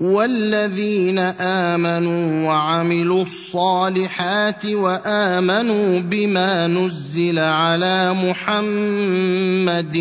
والذين 0.00 1.18
امنوا 1.38 2.48
وعملوا 2.48 3.22
الصالحات 3.22 4.66
وامنوا 4.66 6.00
بما 6.00 6.66
نزل 6.66 7.38
على 7.38 8.14
محمد 8.14 9.96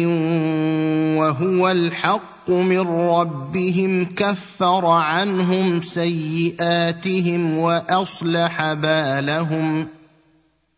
وهو 1.22 1.72
الحق 1.72 2.50
من 2.52 2.88
ربهم 2.90 4.06
كفر 4.16 4.86
عنهم 4.86 5.82
سيئاتهم 5.82 7.58
واصلح 7.58 8.74
بالهم 8.74 9.88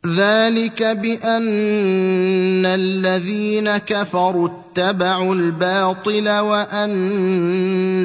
ذلك 0.08 0.84
بان 0.84 2.66
الذين 2.66 3.78
كفروا 3.78 4.50
اتبعوا 4.80 5.36
الباطل 5.36 6.40
وان 6.40 6.98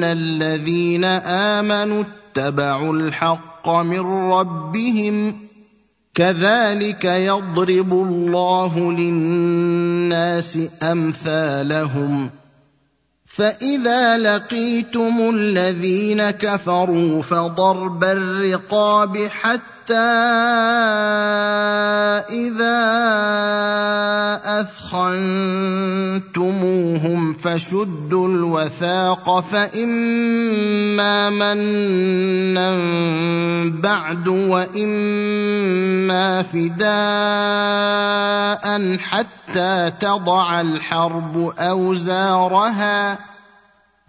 الذين 0.03 1.03
امنوا 1.03 2.03
اتبعوا 2.35 2.93
الحق 2.93 3.69
من 3.69 3.99
ربهم 4.31 5.39
كذلك 6.15 7.05
يضرب 7.05 7.91
الله 7.93 8.91
للناس 8.91 10.59
امثالهم 10.83 12.29
فاذا 13.25 14.17
لقيتم 14.17 15.29
الذين 15.33 16.29
كفروا 16.31 17.21
فضرب 17.21 18.03
الرقاب 18.03 19.17
حتى 19.27 19.71
اذا 19.93 22.81
اثخنتموهم 24.59 27.33
فشدوا 27.33 28.27
الوثاق 28.27 29.39
فاما 29.39 31.29
منا 31.29 32.69
بعد 33.81 34.27
واما 34.27 36.43
فداء 36.43 38.97
حتى 38.97 39.91
تضع 40.01 40.61
الحرب 40.61 41.37
اوزارها 41.59 43.30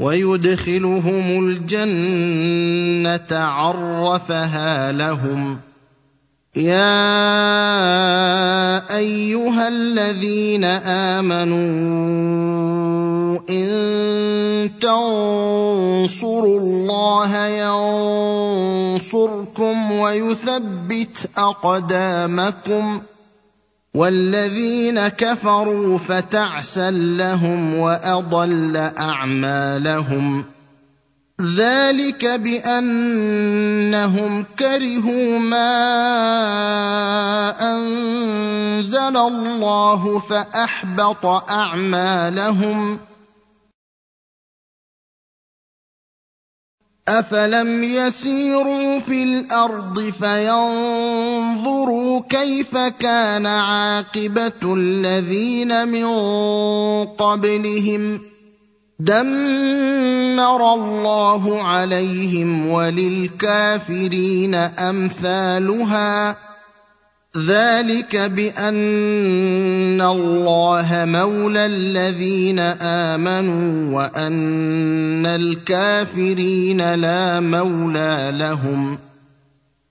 ويدخلهم 0.00 1.46
الجنه 1.48 3.26
عرفها 3.30 4.92
لهم 4.92 5.60
يا 6.56 7.26
ايها 8.96 9.68
الذين 9.68 10.64
امنوا 11.14 11.58
ان 13.50 13.66
تنصروا 14.80 16.60
الله 16.60 17.46
ينصركم 17.46 19.92
ويثبت 19.92 21.30
اقدامكم 21.36 23.00
والذين 23.94 25.08
كفروا 25.08 25.98
فتعسا 25.98 26.90
لهم 26.90 27.74
واضل 27.78 28.76
اعمالهم 28.98 30.44
ذلك 31.56 32.24
بانهم 32.24 34.44
كرهوا 34.58 35.38
ما 35.38 35.76
انزل 37.72 39.16
الله 39.16 40.18
فاحبط 40.18 41.26
اعمالهم 41.50 42.98
افلم 47.08 47.82
يسيروا 47.84 48.98
في 48.98 49.22
الارض 49.22 50.00
فينظروا 50.00 52.20
كيف 52.30 52.76
كان 52.76 53.46
عاقبه 53.46 54.74
الذين 54.76 55.88
من 55.88 56.06
قبلهم 57.06 58.20
دمر 59.00 60.74
الله 60.74 61.62
عليهم 61.64 62.68
وللكافرين 62.68 64.54
امثالها 64.54 66.36
ذلك 67.38 68.16
بان 68.16 70.00
الله 70.02 70.88
مولى 71.04 71.66
الذين 71.66 72.58
امنوا 72.80 73.96
وان 73.96 75.26
الكافرين 75.26 76.94
لا 76.94 77.40
مولى 77.40 78.30
لهم 78.34 78.98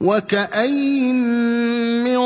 وكاين 0.00 1.18
من 2.04 2.20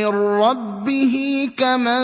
من 0.00 0.16
رب 0.24 0.69
ربه 0.80 1.50
كمن 1.56 2.02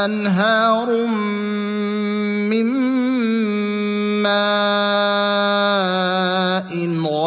انهار 0.05 1.07
من 2.51 2.65
ماء 4.23 5.40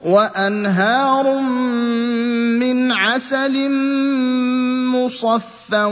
وانهار 0.00 1.40
من 2.60 2.92
عسل 2.92 3.68
مصفا 4.92 5.84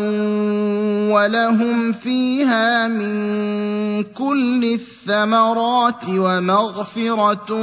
ولهم 1.13 1.93
فيها 1.93 2.89
من 2.89 3.15
كل 4.05 4.65
الثمرات 4.65 6.05
ومغفره 6.09 7.55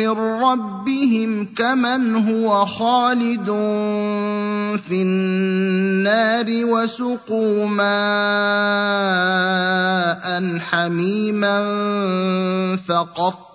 من 0.00 0.08
ربهم 0.40 1.48
كمن 1.56 2.14
هو 2.28 2.64
خالد 2.66 3.46
في 4.80 5.02
النار 5.02 6.46
وسقوا 6.48 7.66
ماء 7.66 10.58
حميما 10.58 11.60
فقط 12.88 13.51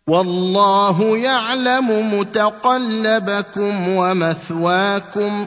والله 0.08 1.16
يعلم 1.18 2.18
متقلبكم 2.18 3.88
ومثواكم 3.88 5.46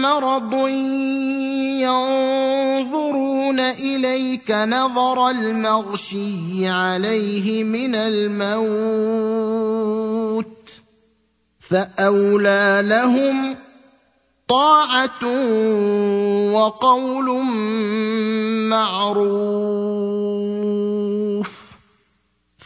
مرض 0.00 0.68
ينظرون 1.82 3.60
اليك 3.60 4.50
نظر 4.50 5.30
المغشي 5.30 6.68
عليه 6.68 7.64
من 7.64 7.94
الموت 7.94 10.46
فاولى 11.60 12.80
لهم 12.84 13.56
طاعه 14.48 15.22
وقول 16.52 17.42
معروف 18.68 19.99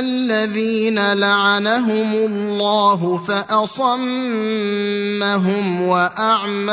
الذين 0.00 1.12
لعنهم 1.12 2.12
الله 2.14 3.18
فاصمهم 3.28 5.82
واعمى 5.88 6.72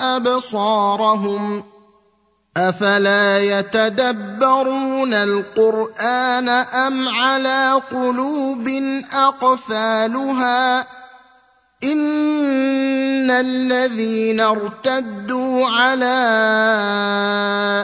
ابصارهم 0.00 1.64
افلا 2.56 3.38
يتدبرون 3.38 5.14
القران 5.14 6.48
ام 6.48 7.08
على 7.08 7.72
قلوب 7.90 8.68
اقفالها 9.14 10.80
ان 11.84 13.30
الذين 13.30 14.40
ارتدوا 14.40 15.66
على 15.66 16.20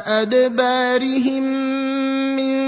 ادبارهم 0.06 1.42
من 2.36 2.67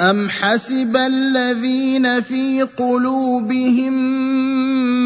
أم 0.00 0.28
حسب 0.30 0.96
الذين 0.96 2.20
في 2.20 2.62
قلوبهم 2.62 3.92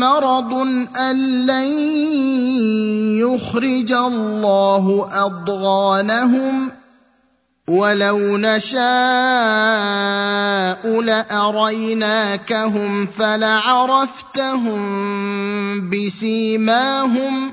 مرض 0.00 0.52
أن 0.96 1.46
لن 1.46 1.64
يخرج 3.20 3.92
الله 3.92 5.08
أضغانهم 5.26 6.70
ولو 7.70 8.36
نشاء 8.36 11.00
لأريناكهم 11.00 13.06
فلعرفتهم 13.06 15.90
بسيماهم 15.90 17.48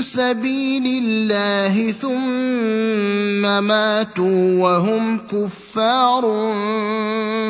سبيل 0.00 0.86
الله 1.04 1.92
ثم 1.92 3.64
ماتوا 3.64 4.58
وهم 4.62 5.18
كفار 5.18 6.22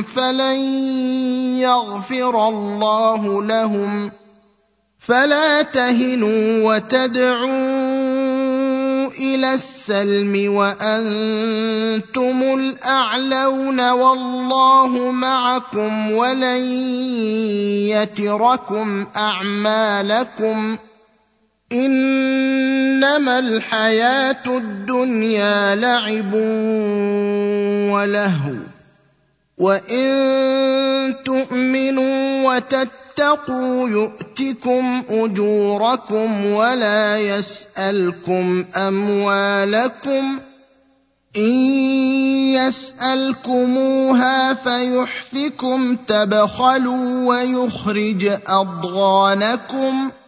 فلن 0.03 0.59
يغفر 1.61 2.49
الله 2.49 3.43
لهم 3.43 4.13
فلا 4.99 5.63
تهنوا 5.63 6.75
وتدعوا 6.75 7.79
الى 9.19 9.55
السلم 9.55 10.55
وانتم 10.55 12.43
الاعلون 12.61 13.91
والله 13.91 15.11
معكم 15.11 16.11
ولن 16.13 16.63
يتركم 17.93 19.07
اعمالكم 19.17 20.77
انما 21.73 23.39
الحياه 23.39 24.45
الدنيا 24.47 25.75
لعب 25.75 26.33
ولهو 27.93 28.55
وان 29.59 30.13
تؤمنوا 31.25 32.55
وتتقوا 32.55 33.89
يؤتكم 33.89 35.03
اجوركم 35.11 36.47
ولا 36.47 37.19
يسالكم 37.19 38.65
اموالكم 38.77 40.39
ان 41.37 41.53
يسالكموها 42.57 44.55
فيحفكم 44.55 45.97
تبخلوا 45.97 47.29
ويخرج 47.29 48.25
اضغانكم 48.47 50.11
ۖ 50.11 50.28